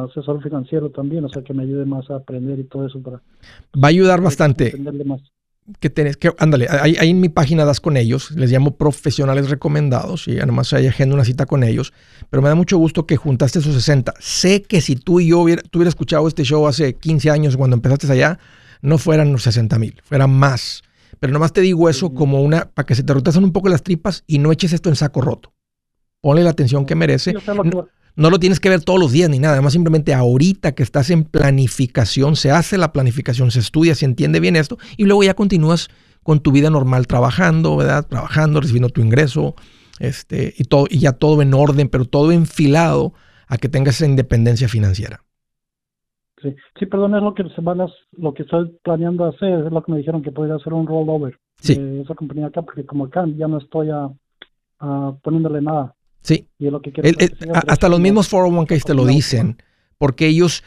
[0.09, 3.03] asesor financiero también, o sea, que me ayude más a aprender y todo eso.
[3.03, 3.17] Para,
[3.75, 4.79] Va a ayudar bastante.
[5.05, 5.23] Más.
[5.81, 10.29] Que tenés que, ándale, ahí, en mi página das con ellos, les llamo profesionales recomendados
[10.29, 11.93] y además hay agenda una cita con ellos,
[12.31, 14.15] pero me da mucho gusto que juntaste esos 60.
[14.19, 17.77] Sé que si tú y yo hubiera, tú escuchado este show hace 15 años cuando
[17.77, 18.39] empezaste allá,
[18.83, 20.83] no fueran los 60 mil, fueran más.
[21.21, 23.83] Pero nomás te digo eso como una, para que se te rotasen un poco las
[23.83, 25.53] tripas y no eches esto en saco roto.
[26.21, 27.33] Ponle la atención que merece.
[27.33, 29.55] No, lo tienes que ver todos los días ni nada.
[29.55, 34.41] Además, simplemente ahorita que estás en planificación, se hace la planificación, se estudia, se entiende
[34.41, 35.89] bien esto y luego ya continúas
[36.23, 38.07] con tu vida normal trabajando, ¿verdad?
[38.07, 39.55] Trabajando, recibiendo tu ingreso,
[39.99, 43.13] este, y todo, y ya todo en orden, pero todo enfilado
[43.47, 45.23] a que tengas esa independencia financiera.
[46.43, 49.93] Sí, sí, perdón, es lo que semanas, lo que estoy planeando hacer, es lo que
[49.93, 51.75] me dijeron que podría hacer un rollover sí.
[51.75, 54.11] de esa compañía acá, porque como acá ya no estoy a,
[55.23, 55.95] poniéndole nada.
[56.23, 56.47] Sí.
[56.59, 56.93] Y lo que
[57.67, 59.63] hasta los mismos 401k te lo dicen,
[59.99, 60.63] porque ellos,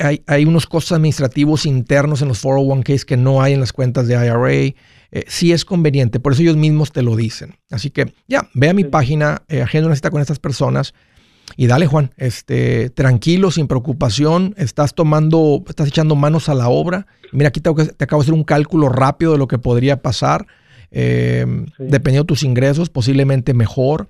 [0.00, 4.06] hay, hay, unos costos administrativos internos en los 401k que no hay en las cuentas
[4.06, 4.52] de IRA.
[4.52, 4.74] Eh,
[5.28, 7.56] sí es conveniente, por eso ellos mismos te lo dicen.
[7.70, 10.92] Así que ya, ve a mi página, eh, agenda una cita con estas personas
[11.56, 17.06] y dale, Juan, este, tranquilo, sin preocupación, estás tomando, estás echando manos a la obra.
[17.32, 20.46] Mira, aquí te, acabo de hacer un cálculo rápido de lo que podría pasar,
[20.90, 24.08] em, dependiendo de tus ingresos, posiblemente mejor.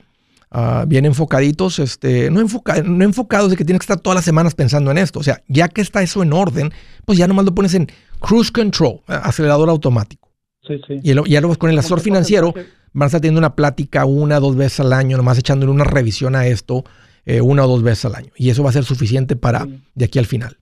[0.57, 4.55] Ah, bien enfocaditos, este, no, no enfocados de que tienes que estar todas las semanas
[4.55, 5.19] pensando en esto.
[5.19, 6.71] O sea, ya que está eso en orden,
[7.05, 7.88] pues ya nomás lo pones en
[8.21, 10.31] cruise control, acelerador automático.
[10.64, 11.01] Sí, sí.
[11.03, 12.55] Y ya lo con el asesor financiero,
[12.93, 15.83] van a estar teniendo una plática una o dos veces al año, nomás echándole una
[15.83, 16.85] revisión a esto
[17.27, 18.31] eh, una o dos veces al año.
[18.37, 20.57] Y eso va a ser suficiente para de aquí al final.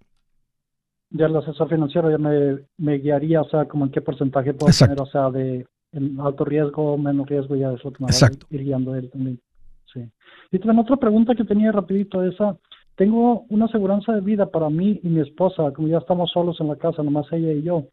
[1.10, 4.98] Ya el asesor financiero ya me, guiaría, o sea, como en qué porcentaje puedo tener,
[4.98, 5.66] o sea, de
[6.18, 9.38] alto riesgo, menos riesgo, ya eso me va a ir guiando él también.
[10.52, 12.56] Y otra pregunta que tenía rapidito esa,
[12.96, 16.68] tengo una aseguranza de vida para mí y mi esposa, como ya estamos solos en
[16.68, 17.86] la casa, nomás ella y yo.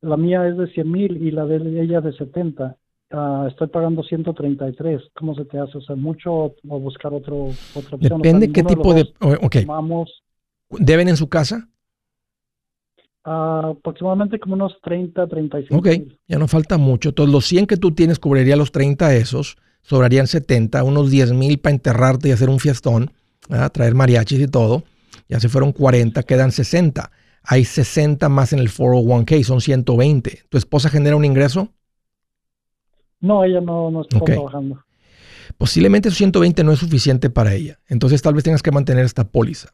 [0.00, 2.76] La mía es de 100 mil y la de ella de 70.
[3.10, 5.02] Ah, estoy pagando 133.
[5.14, 5.76] ¿Cómo se te hace?
[5.76, 8.22] O sea, mucho o buscar otro, otra opción.
[8.22, 9.02] Depende qué tipo de...
[9.20, 9.56] ok.
[10.70, 11.68] ¿Deben en su casa?
[13.24, 15.76] Uh, aproximadamente como unos 30, 35.
[15.76, 15.88] Ok,
[16.28, 17.10] ya no falta mucho.
[17.10, 21.58] Entonces, los 100 que tú tienes cubriría los 30 esos, sobrarían 70, unos 10 mil
[21.58, 23.12] para enterrarte y hacer un fiestón,
[23.72, 24.84] traer mariachis y todo.
[25.28, 27.10] Ya se fueron 40, quedan 60.
[27.42, 30.42] Hay 60 más en el 401k, son 120.
[30.48, 31.72] ¿Tu esposa genera un ingreso?
[33.20, 34.84] No, ella no, no está trabajando.
[35.56, 37.78] Posiblemente esos 120 no es suficiente para ella.
[37.86, 39.72] Entonces tal vez tengas que mantener esta póliza.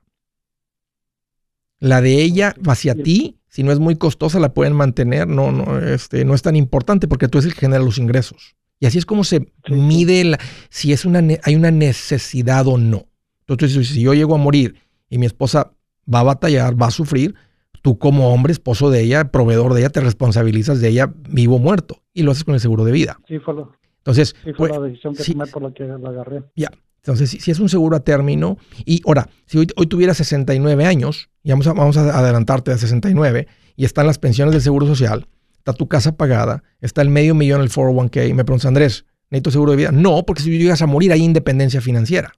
[1.79, 5.27] La de ella hacia ti, si no es muy costosa, la pueden mantener.
[5.27, 8.55] No, no, este, no es tan importante porque tú eres el que genera los ingresos.
[8.83, 10.37] Y así es como se mide
[10.69, 13.07] si es una, hay una necesidad o no.
[13.47, 14.75] Entonces, si yo llego a morir
[15.09, 15.71] y mi esposa
[16.13, 17.37] va a batallar, va a sufrir,
[17.81, 21.59] tú como hombre, esposo de ella, proveedor de ella, te responsabilizas de ella vivo o
[21.61, 23.21] muerto y lo haces con el seguro de vida.
[23.29, 26.09] Sí, fue, lo, Entonces, sí, fue pues, la decisión que tomé por la que la
[26.09, 26.43] agarré.
[26.57, 26.73] Ya.
[26.97, 31.31] Entonces, si, es un seguro a término, y ahora, si hoy, hoy tuvieras 69 años,
[31.45, 35.29] y vamos a, vamos a adelantarte a 69, y están las pensiones del seguro social,
[35.63, 39.07] está tu casa pagada, está el medio millón en el 401k, y me preguntas, Andrés,
[39.31, 39.93] ¿necesito seguro de vida?
[39.93, 42.33] No, porque si llegas a morir hay independencia financiera.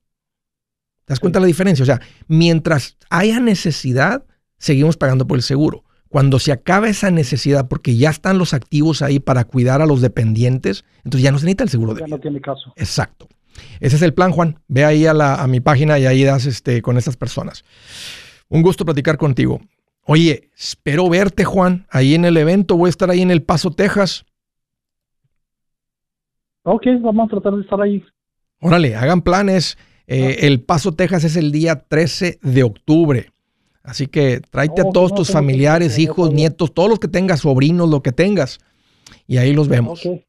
[1.06, 1.82] ¿Te das cuenta de la diferencia?
[1.82, 4.24] O sea, mientras haya necesidad,
[4.58, 5.84] seguimos pagando por el seguro.
[6.08, 10.02] Cuando se acaba esa necesidad, porque ya están los activos ahí para cuidar a los
[10.02, 12.06] dependientes, entonces ya no se necesita el seguro de vida.
[12.08, 12.74] no tiene caso.
[12.76, 13.26] Exacto.
[13.80, 14.60] Ese es el plan, Juan.
[14.68, 17.64] Ve ahí a, la, a mi página y ahí das este, con estas personas.
[18.48, 19.60] Un gusto platicar contigo.
[20.06, 22.76] Oye, espero verte, Juan, ahí en el evento.
[22.76, 24.26] Voy a estar ahí en El Paso, Texas.
[26.62, 28.04] Ok, vamos a tratar de estar ahí.
[28.60, 29.78] Órale, hagan planes.
[30.06, 33.30] Eh, el Paso, Texas es el día 13 de octubre.
[33.82, 38.02] Así que tráete a todos tus familiares, hijos, nietos, todos los que tengas, sobrinos, lo
[38.02, 38.60] que tengas.
[39.26, 40.00] Y ahí los vemos.
[40.00, 40.24] Okay.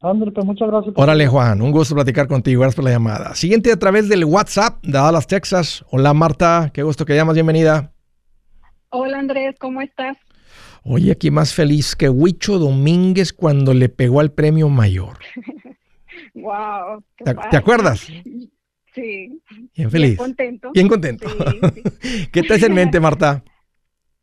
[0.00, 0.94] pues muchas gracias.
[0.96, 2.60] Órale, Juan, un gusto platicar contigo.
[2.60, 3.34] Gracias por la llamada.
[3.34, 5.84] Siguiente a través del WhatsApp de Dallas, Texas.
[5.90, 6.70] Hola, Marta.
[6.72, 7.34] Qué gusto que llamas.
[7.34, 7.92] Bienvenida.
[8.90, 9.56] Hola, Andrés.
[9.60, 10.18] ¿Cómo estás?
[10.82, 15.18] Oye, aquí más feliz que Huicho Domínguez cuando le pegó al premio mayor.
[16.34, 17.02] wow.
[17.50, 18.00] ¿Te, acuerdas?
[18.00, 19.40] Sí.
[19.76, 20.16] Bien feliz.
[20.16, 20.70] Bien contento.
[20.72, 21.28] Bien contento.
[22.32, 23.42] ¿Qué te en mente, Marta?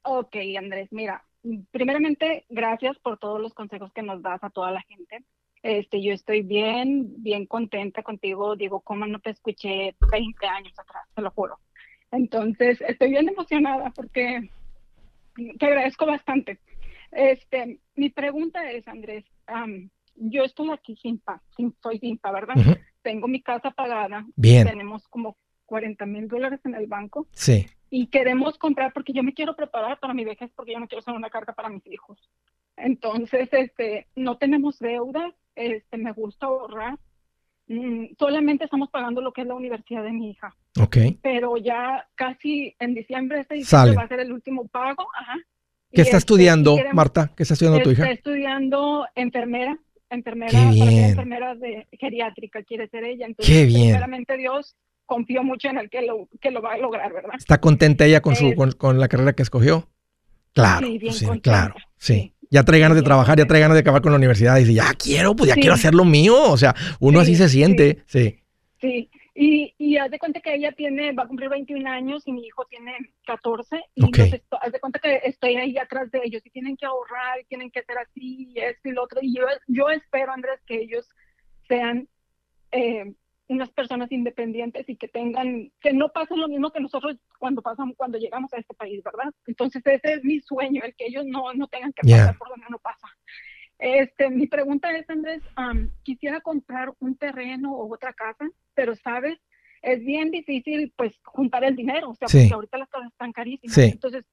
[0.10, 1.22] Ok, Andrés, mira,
[1.70, 5.26] primeramente, gracias por todos los consejos que nos das a toda la gente.
[5.64, 8.56] Este, yo estoy bien, bien contenta contigo.
[8.56, 11.04] Digo, ¿cómo no te escuché 20 años atrás?
[11.14, 11.60] Te lo juro.
[12.12, 14.50] Entonces, estoy bien emocionada porque
[15.60, 16.60] te agradezco bastante.
[17.12, 19.26] Este, mi pregunta es, Andrés,
[20.16, 22.56] yo estoy aquí sin paz, sin, soy sin paz, ¿verdad?
[23.02, 24.26] tengo mi casa pagada.
[24.36, 24.68] Bien.
[24.68, 27.28] Tenemos como 40 mil dólares en el banco.
[27.32, 27.66] Sí.
[27.90, 31.02] y queremos comprar porque yo me quiero preparar para mi vejez porque yo no quiero
[31.02, 32.20] ser una carga para mis hijos.
[32.76, 37.00] Entonces, este, no tenemos deuda, este, me gusta ahorrar.
[37.68, 40.56] Mm, solamente estamos pagando lo que es la universidad de mi hija.
[40.80, 40.98] Ok.
[41.22, 45.08] Pero ya casi en diciembre, este diciembre va a ser el último pago.
[45.20, 45.36] Ajá.
[45.92, 47.32] ¿Qué está este, estudiando, Marta?
[47.36, 48.04] ¿Qué está estudiando tu hija?
[48.04, 49.78] Está estudiando enfermera,
[50.10, 51.06] enfermera, Qué bien.
[51.06, 53.26] enfermera de geriátrica, quiere ser ella.
[53.26, 53.84] Entonces, Qué bien.
[53.84, 54.76] Sinceramente, Dios
[55.06, 57.36] confío mucho en el que lo, que lo va a lograr, ¿verdad?
[57.38, 59.90] ¿Está contenta ella con, su, con, la carrera que escogió?
[60.54, 62.34] Claro, sí, bien claro, sí.
[62.50, 64.58] Ya trae ganas de trabajar, ya trae ganas de acabar con la universidad.
[64.58, 66.52] Y dice, ya quiero, pues ya quiero hacer lo mío.
[66.52, 68.40] O sea, uno así se siente, sí.
[68.80, 72.32] Sí, y, y haz de cuenta que ella tiene, va a cumplir 21 años y
[72.32, 73.84] mi hijo tiene 14.
[73.96, 77.40] Y entonces, haz de cuenta que estoy ahí atrás de ellos y tienen que ahorrar,
[77.42, 79.20] y tienen que hacer así, y esto y lo otro.
[79.22, 81.08] Y yo, yo espero, Andrés, que ellos
[81.68, 82.08] sean
[82.72, 83.14] eh,
[83.50, 87.96] unas personas independientes y que tengan, que no pasen lo mismo que nosotros cuando pasamos,
[87.96, 89.34] cuando llegamos a este país, ¿verdad?
[89.46, 92.66] Entonces ese es mi sueño, el que ellos no, no tengan que pasar por donde
[92.68, 93.08] uno pasa.
[93.80, 95.42] Este, mi pregunta es, Andrés,
[96.04, 99.40] quisiera comprar un terreno o otra casa, pero sabes,
[99.82, 103.78] es bien difícil pues juntar el dinero, o sea, porque ahorita las casas están carísimas.
[103.78, 104.26] Entonces,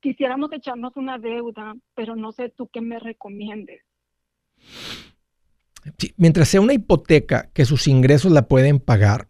[0.00, 3.82] quisiéramos echarnos una deuda, pero no sé tú qué me recomiendes
[6.16, 9.28] mientras sea una hipoteca que sus ingresos la pueden pagar,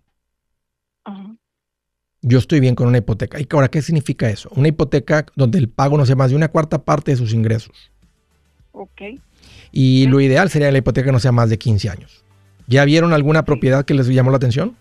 [2.26, 3.38] yo estoy bien con una hipoteca.
[3.38, 4.48] ¿Y ahora qué significa eso?
[4.56, 7.92] Una hipoteca donde el pago no sea más de una cuarta parte de sus ingresos.
[8.72, 9.02] Ok.
[9.72, 12.24] Y lo ideal sería la hipoteca no sea más de 15 años.
[12.66, 14.74] ¿Ya vieron alguna propiedad que les llamó la atención?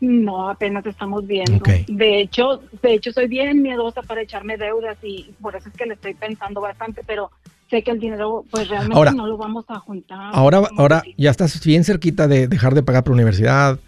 [0.00, 1.62] No, apenas estamos viendo.
[1.86, 5.86] De hecho, de hecho soy bien miedosa para echarme deudas y por eso es que
[5.86, 7.30] le estoy pensando bastante, pero
[7.72, 10.30] sé que el dinero pues realmente no lo vamos a juntar.
[10.32, 13.78] Ahora, ahora ya estás bien cerquita de dejar de pagar por universidad.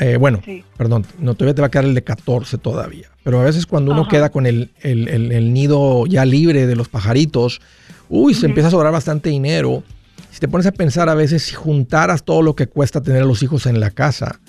[0.00, 0.40] Eh, bueno,
[0.76, 3.08] perdón, no todavía te va a quedar el de 14 todavía.
[3.22, 7.60] Pero a veces cuando uno queda con el, el, nido ya libre de los pajaritos,
[8.08, 9.84] uy, se empieza a sobrar bastante dinero.
[10.32, 13.26] Si te pones a pensar a veces si juntaras todo lo que cuesta tener a
[13.26, 14.40] los hijos en la casa,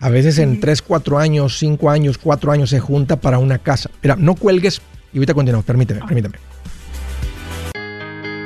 [0.00, 3.90] a veces en 3, 4 años, 5 años, 4 años se junta para una casa.
[4.02, 5.64] Mira, no cuelgues y ahorita continuamos.
[5.64, 6.53] Permíteme, permíteme.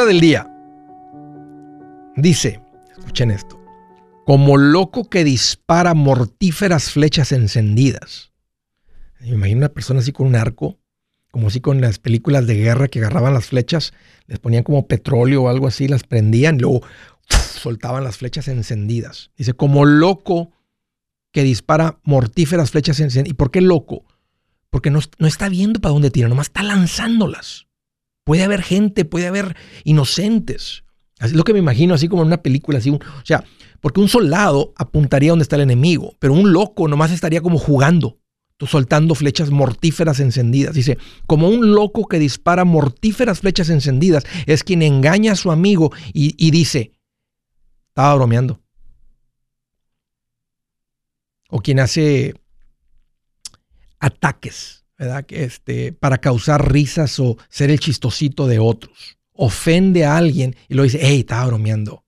[0.00, 0.48] Del día
[2.16, 2.62] dice,
[2.96, 3.60] escuchen esto,
[4.24, 8.32] como loco que dispara mortíferas flechas encendidas.
[9.20, 10.78] Me imagino una persona así con un arco,
[11.30, 13.92] como así con las películas de guerra que agarraban las flechas,
[14.26, 16.82] les ponían como petróleo o algo así, las prendían y luego
[17.28, 19.30] soltaban las flechas encendidas.
[19.36, 20.52] Dice, como loco
[21.32, 23.32] que dispara mortíferas flechas encendidas.
[23.32, 24.04] ¿Y por qué loco?
[24.70, 27.66] Porque no, no está viendo para dónde tira, nomás está lanzándolas.
[28.24, 30.84] Puede haber gente, puede haber inocentes.
[31.18, 32.90] Así es lo que me imagino, así como en una película, así.
[32.90, 33.44] o sea,
[33.80, 38.18] porque un soldado apuntaría donde está el enemigo, pero un loco nomás estaría como jugando,
[38.66, 40.74] soltando flechas mortíferas encendidas.
[40.74, 45.92] Dice, como un loco que dispara mortíferas flechas encendidas es quien engaña a su amigo
[46.12, 46.92] y, y dice,
[47.88, 48.60] estaba bromeando.
[51.48, 52.34] O quien hace
[53.98, 59.18] ataques este, para causar risas o ser el chistosito de otros.
[59.32, 62.04] Ofende a alguien y lo dice, hey, estaba bromeando.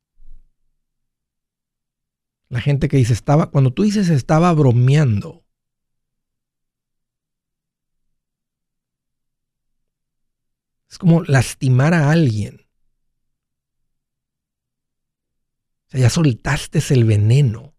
[2.49, 5.45] La gente que dice, estaba, cuando tú dices estaba bromeando,
[10.89, 12.65] es como lastimar a alguien.
[15.87, 17.75] O sea, ya soltaste el veneno.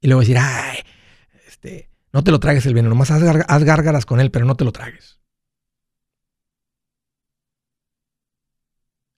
[0.00, 0.78] Y luego decir, ay,
[1.46, 3.22] este, no te lo tragues el veneno, nomás haz,
[3.64, 5.20] gárgaras con él, pero no te lo tragues.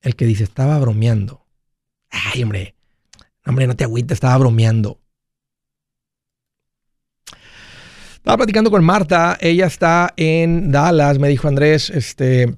[0.01, 1.47] el que dice, estaba bromeando.
[2.11, 2.75] Ay, hombre,
[3.47, 5.01] hombre, no te agüites, estaba bromeando.
[8.15, 12.57] Estaba platicando con Marta, ella está en Dallas, me dijo Andrés, este,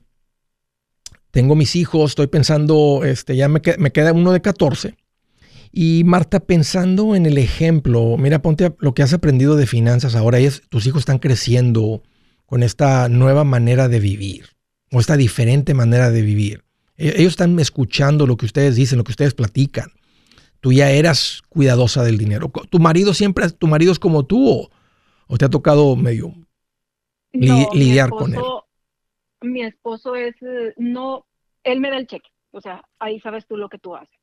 [1.31, 4.97] tengo mis hijos, estoy pensando, este, ya me, me queda uno de 14.
[5.73, 10.39] Y Marta, pensando en el ejemplo, mira, ponte lo que has aprendido de finanzas ahora,
[10.39, 12.03] es, tus hijos están creciendo
[12.45, 14.47] con esta nueva manera de vivir,
[14.91, 16.65] o esta diferente manera de vivir.
[16.97, 19.91] E, ellos están escuchando lo que ustedes dicen, lo que ustedes platican.
[20.61, 22.51] Tú ya eras cuidadosa del dinero.
[22.69, 24.69] ¿Tu marido siempre, tu marido es como tú
[25.29, 26.35] o, te ha tocado medio
[27.33, 28.41] lidiar con él?
[29.41, 31.25] Mi esposo es, eh, no,
[31.65, 32.29] él me da el cheque.
[32.51, 34.20] O sea, ahí sabes tú lo que tú haces.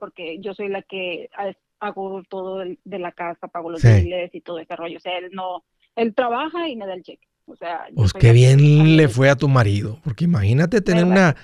[0.00, 1.30] Porque yo soy la que
[1.78, 4.96] hago todo de la casa, pago los biles y todo ese rollo.
[4.96, 5.62] O sea, él no,
[5.94, 7.26] él trabaja y me da el cheque.
[7.46, 11.34] O sea, pues qué bien le fue a tu marido, porque imagínate tener una,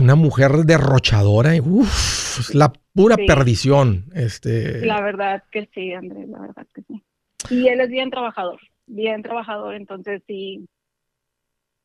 [0.00, 4.06] una mujer derrochadora y uff, la pura perdición.
[4.14, 4.84] Este...
[4.84, 7.02] La verdad que sí, Andrés, la verdad que sí.
[7.50, 10.66] Y él es bien trabajador, bien trabajador, entonces sí,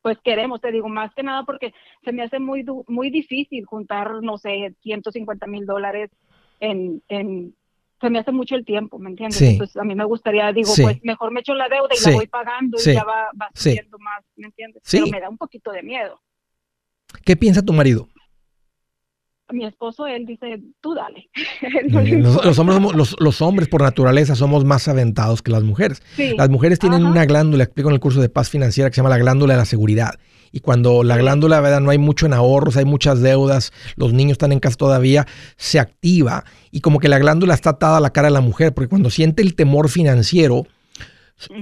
[0.02, 1.72] pues queremos, te digo, más que nada porque
[2.04, 6.10] se me hace muy, muy difícil juntar, no sé, 150 mil dólares
[6.60, 7.54] en, en
[8.00, 9.40] se me hace mucho el tiempo, ¿me entiendes?
[9.40, 12.26] Entonces a mí me gustaría, digo, pues mejor me echo la deuda y la voy
[12.26, 14.82] pagando y ya va, va subiendo más, ¿me entiendes?
[14.90, 16.20] Pero me da un poquito de miedo.
[17.24, 18.08] ¿Qué piensa tu marido?
[19.52, 21.28] Mi esposo, él dice, tú dale.
[22.18, 22.80] los, hombres
[23.18, 26.02] los, hombres por naturaleza somos más aventados que las mujeres.
[26.36, 29.10] Las mujeres tienen una glándula, explico en el curso de paz financiera, que se llama
[29.10, 30.18] la glándula de la seguridad.
[30.52, 31.80] Y cuando la glándula, ¿verdad?
[31.80, 35.26] No hay mucho en ahorros, hay muchas deudas, los niños están en casa todavía,
[35.56, 38.74] se activa y como que la glándula está atada a la cara de la mujer,
[38.74, 40.66] porque cuando siente el temor financiero,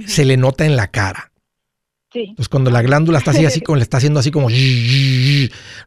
[0.05, 1.30] se le nota en la cara.
[2.11, 2.33] Sí.
[2.35, 4.47] Pues cuando la glándula está así, así como le está haciendo así como,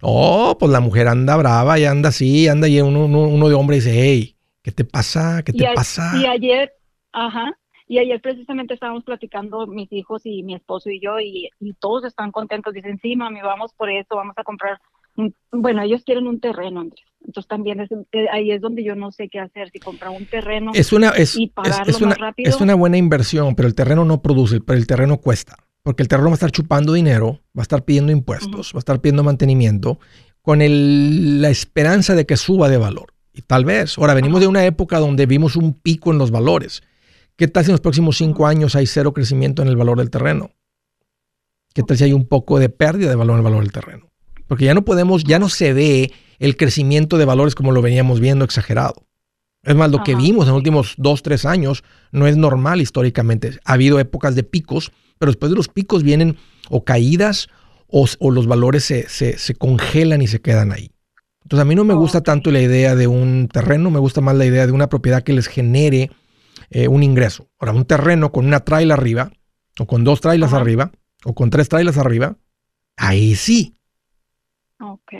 [0.00, 3.76] oh, pues la mujer anda brava y anda así, anda y uno, uno, de hombre
[3.76, 5.42] dice, hey, ¿qué te pasa?
[5.44, 6.12] ¿Qué te pasa?
[6.16, 6.72] Y ayer,
[7.12, 7.52] ajá,
[7.86, 12.32] y ayer precisamente estábamos platicando mis hijos y mi esposo y yo y, todos están
[12.32, 12.72] contentos.
[12.72, 14.80] Dicen, sí, mami, vamos por eso, vamos a comprar.
[15.52, 17.04] Bueno, ellos quieren un terreno, Andrés.
[17.24, 20.26] Entonces también es, eh, ahí es donde yo no sé qué hacer, si comprar un
[20.26, 22.50] terreno es una, es, y pagarlo es, una, más rápido.
[22.50, 25.56] Es una buena inversión, pero el terreno no produce, pero el terreno cuesta.
[25.84, 28.80] Porque el terreno va a estar chupando dinero, va a estar pidiendo impuestos, va a
[28.80, 30.00] estar pidiendo mantenimiento,
[30.42, 33.14] con el, la esperanza de que suba de valor.
[33.32, 36.82] Y tal vez, ahora venimos de una época donde vimos un pico en los valores
[37.36, 40.10] ¿Qué tal si en los próximos cinco años hay cero crecimiento en el valor del
[40.10, 40.52] terreno?
[41.72, 44.12] ¿Qué tal si hay un poco de pérdida de valor en el valor del terreno?
[44.46, 48.20] Porque ya no podemos, ya no se ve el crecimiento de valores como lo veníamos
[48.20, 49.06] viendo exagerado.
[49.64, 53.58] Es más, lo que vimos en los últimos dos, tres años no es normal históricamente.
[53.64, 56.36] Ha habido épocas de picos, pero después de los picos vienen
[56.68, 57.48] o caídas
[57.88, 60.90] o, los valores se, se, congelan y se quedan ahí.
[61.44, 64.34] Entonces a mí no me gusta tanto la idea de un terreno, me gusta más
[64.34, 66.10] la idea de una propiedad que les genere
[66.70, 67.48] eh, un ingreso.
[67.58, 69.30] Ahora, un terreno con una traila arriba,
[69.78, 70.90] o con dos trailas arriba,
[71.24, 72.36] o con tres trailas arriba,
[72.96, 73.76] ahí sí.
[74.80, 75.12] Ok.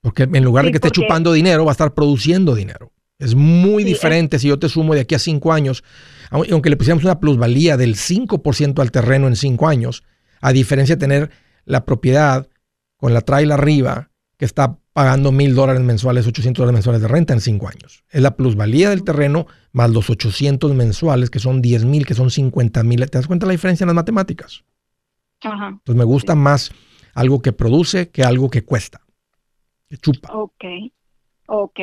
[0.00, 2.90] Porque en lugar de que esté chupando dinero, va a estar produciendo dinero.
[3.20, 5.84] Es muy diferente si yo te sumo de aquí a cinco años,
[6.30, 10.02] aunque le pusiéramos una plusvalía del 5% al terreno en cinco años,
[10.40, 11.30] a diferencia de tener
[11.66, 12.48] la propiedad
[12.96, 17.34] con la traila arriba, que está pagando mil dólares mensuales, 800 dólares mensuales de renta
[17.34, 18.04] en cinco años.
[18.08, 22.30] Es la plusvalía del terreno más los 800 mensuales, que son 10 mil, que son
[22.30, 23.00] 50 mil.
[23.10, 24.64] ¿Te das cuenta la diferencia en las matemáticas?
[25.42, 25.68] Ajá.
[25.68, 26.72] Entonces me gusta más
[27.12, 29.02] algo que produce que algo que cuesta,
[29.90, 30.32] que chupa.
[30.32, 30.64] Ok,
[31.48, 31.80] ok.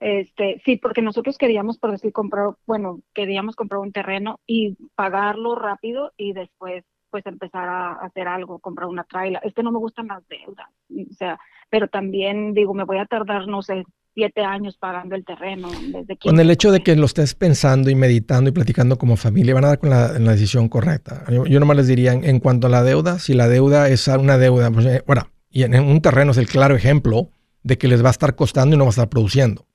[0.00, 5.54] Este, sí, porque nosotros queríamos, por decir, comprar, bueno, queríamos comprar un terreno y pagarlo
[5.54, 9.40] rápido y después pues empezar a hacer algo, comprar una traila.
[9.40, 11.38] Es que no me gustan las deudas, o sea,
[11.68, 13.84] pero también digo, me voy a tardar, no sé,
[14.14, 15.68] siete años pagando el terreno.
[15.92, 19.54] Desde con el hecho de que lo estés pensando y meditando y platicando como familia,
[19.54, 21.24] van a dar con la, decisión correcta.
[21.30, 24.70] Yo, nomás les diría, en, cuanto a la deuda, si la deuda es una deuda,
[24.70, 27.30] pues, eh, bueno, y en, un terreno es el claro ejemplo
[27.62, 29.66] de que les va a estar costando y no va a estar produciendo.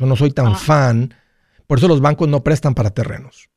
[0.00, 0.54] Yo no soy tan ah.
[0.56, 1.14] fan,
[1.68, 3.48] por eso los bancos no prestan para terrenos,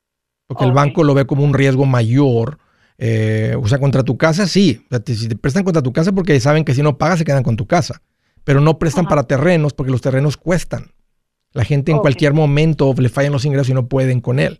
[0.46, 2.60] porque el banco lo ve como un riesgo mayor
[2.98, 4.86] eh, o sea, contra tu casa, sí.
[5.06, 7.58] si te prestan contra tu casa porque saben que si no pagas se quedan con
[7.58, 8.02] tu casa.
[8.44, 10.92] Pero no prestan para terrenos porque los terrenos cuestan.
[11.54, 14.60] La gente en cualquier momento le fallan los ingresos y no pueden con él.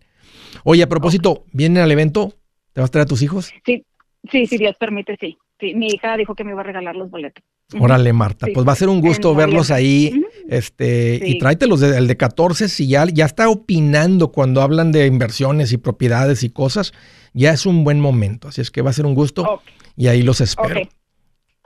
[0.62, 2.34] Oye, a propósito, ¿vienen al evento?
[2.72, 3.52] ¿Te vas a traer a tus hijos?
[3.66, 3.84] Sí,
[4.30, 5.36] sí, si Dios permite, sí.
[5.60, 5.74] Sí.
[5.74, 7.44] Mi hija dijo que me iba a regalar los boletos.
[7.78, 8.46] Órale, Marta.
[8.52, 10.24] Pues va a ser un gusto verlos ahí.
[10.48, 15.06] Este, y tráetelos de, el de 14, si ya, ya está opinando cuando hablan de
[15.06, 16.92] inversiones y propiedades y cosas,
[17.32, 18.48] ya es un buen momento.
[18.48, 19.62] Así es que va a ser un gusto
[19.96, 20.80] y ahí los espero.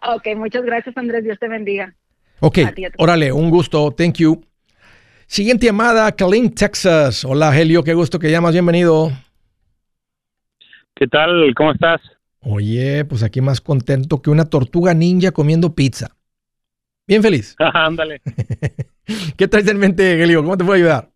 [0.03, 1.95] Ok, muchas gracias Andrés, Dios te bendiga.
[2.41, 2.59] Ok,
[2.99, 4.41] órale, un gusto, thank you.
[5.27, 7.25] Siguiente llamada, Kalin, Texas.
[7.25, 9.11] Hola, Helio, qué gusto que llamas, bienvenido.
[10.95, 11.53] ¿Qué tal?
[11.55, 12.01] ¿Cómo estás?
[12.51, 16.17] Oye, pues aquí más contento que una tortuga ninja comiendo pizza.
[17.07, 17.55] Bien feliz.
[17.75, 18.23] Ándale.
[19.37, 20.43] ¿Qué traes en mente, Helio?
[20.43, 21.11] ¿Cómo te puedo ayudar?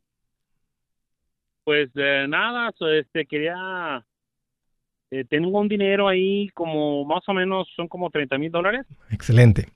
[1.65, 4.05] Pues eh, nada, este quería
[5.11, 8.85] eh, tengo un dinero ahí como más o menos son como 30 mil dólares.
[9.11, 9.69] Excelente.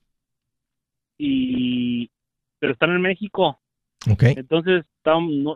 [1.16, 2.10] Y
[2.58, 3.58] pero están en México.
[4.10, 4.24] Ok.
[4.24, 4.84] Entonces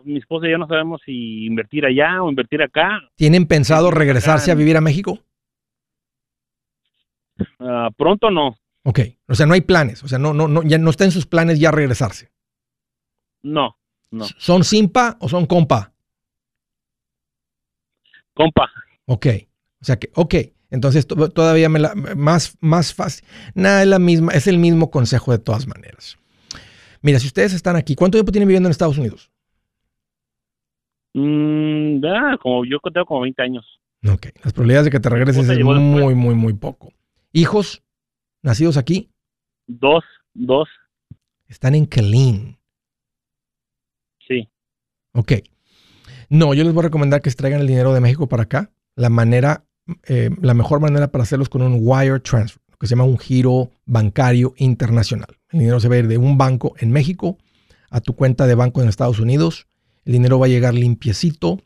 [0.03, 3.01] mi esposa y yo no sabemos si invertir allá o invertir acá.
[3.17, 5.19] ¿Tienen pensado regresarse a vivir a México?
[7.59, 8.55] Ah, pronto no.
[8.83, 11.11] Ok, o sea, no hay planes, o sea, no, no, no, ya no está en
[11.11, 12.31] sus planes ya regresarse.
[13.43, 13.77] No,
[14.09, 14.25] no.
[14.37, 15.93] ¿Son simpa o son compa?
[18.33, 18.71] Compa.
[19.05, 19.27] Ok,
[19.81, 20.35] o sea que, ok,
[20.71, 23.25] entonces todavía me la, más, más fácil.
[23.53, 26.17] Nada, es la misma, es el mismo consejo de todas maneras.
[27.01, 29.31] Mira, si ustedes están aquí, ¿cuánto tiempo tienen viviendo en Estados Unidos?
[31.13, 32.01] Mm,
[32.41, 33.65] como yo tengo como 20 años.
[34.07, 36.93] Ok, las probabilidades de que te regreses es muy, muy, muy poco.
[37.33, 37.83] ¿Hijos
[38.41, 39.09] nacidos aquí?
[39.67, 40.03] Dos,
[40.33, 40.67] dos.
[41.47, 42.57] Están en Kelin.
[44.27, 44.49] Sí.
[45.13, 45.33] Ok.
[46.29, 48.71] No, yo les voy a recomendar que se traigan el dinero de México para acá.
[48.95, 49.65] La manera,
[50.07, 53.17] eh, la mejor manera para hacerlos con un wire transfer, lo que se llama un
[53.17, 55.37] giro bancario internacional.
[55.49, 57.37] El dinero se va a ir de un banco en México
[57.89, 59.67] a tu cuenta de banco en Estados Unidos.
[60.03, 61.61] El dinero va a llegar limpiecito.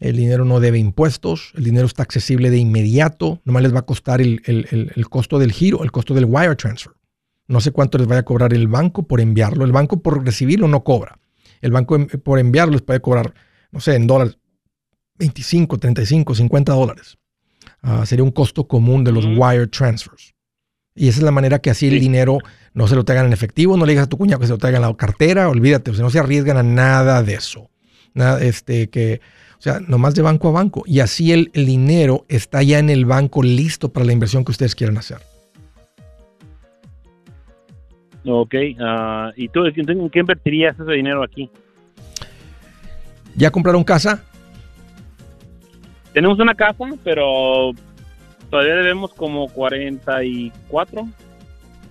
[0.00, 1.52] El dinero no debe impuestos.
[1.54, 3.40] El dinero está accesible de inmediato.
[3.44, 6.94] Nomás les va a costar el, el costo del giro, el costo del wire transfer.
[7.46, 9.64] No sé cuánto les vaya a cobrar el banco por enviarlo.
[9.64, 11.18] El banco por recibirlo no cobra.
[11.60, 13.34] El banco por enviarlo les puede cobrar,
[13.70, 14.38] no sé, en dólares,
[15.18, 17.18] 25, 35, 50 dólares.
[17.82, 20.34] Ah, sería un costo común de los wire transfers.
[20.94, 22.38] Y esa es la manera que así el dinero
[22.72, 24.58] no se lo traigan en efectivo, no le digas a tu cuñado que se lo
[24.58, 27.70] traigan en la cartera, olvídate, o sea, no se arriesgan a nada de eso.
[28.14, 29.20] Nada, este, que,
[29.60, 30.84] o sea, nomás de banco a banco.
[30.86, 34.74] Y así el, dinero está ya en el banco listo para la inversión que ustedes
[34.74, 35.18] quieran hacer.
[38.24, 41.50] Ok, ah, ¿y tú en qué invertirías ese dinero aquí?
[43.36, 44.24] ¿Ya compraron casa?
[46.14, 47.72] Tenemos una casa, pero
[48.48, 51.06] todavía debemos como 44.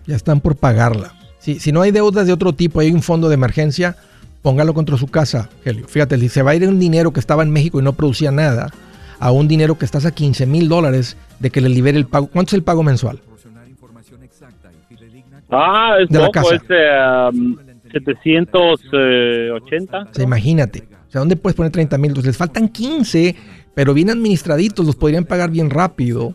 [0.07, 1.13] Ya están por pagarla.
[1.38, 3.95] Si, si no hay deudas de otro tipo, hay un fondo de emergencia,
[4.42, 5.88] póngalo contra su casa, Helio.
[5.88, 8.32] Fíjate, si se va a ir un dinero que estaba en México y no producía
[8.32, 8.72] nada,
[9.20, 12.28] a un dinero que estás a 15 mil dólares de que le libere el pago.
[12.28, 13.20] ¿Cuánto es el pago mensual?
[15.52, 16.62] Ah, es de poco, es
[17.92, 20.08] 780.
[20.18, 20.84] O imagínate.
[21.08, 22.14] O sea, ¿dónde puedes poner 30 mil?
[22.14, 23.36] Les faltan 15
[23.80, 26.34] pero bien administraditos los podrían pagar bien rápido.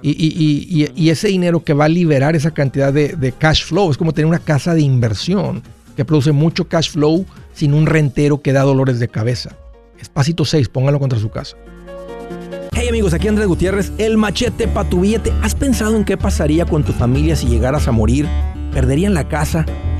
[0.00, 4.26] Y, ese dinero que va a liberar esa cantidad de, cash flow es como tener
[4.26, 5.60] una casa de inversión
[5.96, 9.56] que produce mucho cash flow sin un rentero que da dolores de cabeza.
[10.00, 11.56] Espacito 6, póngalo contra su casa.
[12.72, 15.32] Hey amigos, aquí Andrés Gutiérrez, el machete para tu billete.
[15.42, 18.26] ¿Has pensado en qué pasaría con tu familia si llegaras a morir?
[18.72, 19.64] ¿Perderían la casa?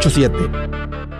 [0.00, 1.17] 987